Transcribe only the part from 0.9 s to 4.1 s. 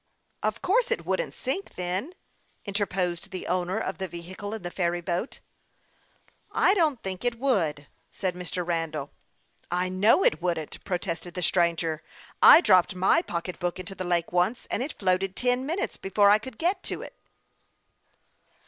wouldn't sink, then," interposed the owner of the